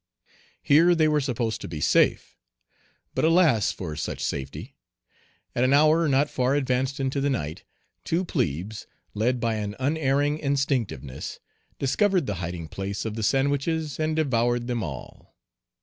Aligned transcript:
Here 0.63 0.95
they 0.95 1.07
were 1.07 1.21
supposed 1.21 1.61
to 1.61 1.67
be 1.67 1.79
safe. 1.79 2.35
But 3.13 3.23
alas 3.23 3.71
for 3.71 3.95
such 3.95 4.19
safety! 4.23 4.75
At 5.53 5.63
an 5.63 5.73
hour 5.73 6.07
not 6.07 6.27
far 6.27 6.55
advanced 6.55 6.99
into 6.99 7.21
the 7.21 7.29
night, 7.29 7.63
two 8.03 8.25
plebes, 8.25 8.87
led 9.13 9.39
by 9.39 9.57
an 9.57 9.75
unerring 9.79 10.39
instinctiveness, 10.39 11.37
discovered 11.77 12.25
the 12.25 12.41
hiding 12.41 12.67
place 12.67 13.05
of 13.05 13.13
the 13.13 13.21
sandwiches 13.21 13.99
and 13.99 14.15
devoured 14.15 14.65
them 14.65 14.81
all. 14.83 15.35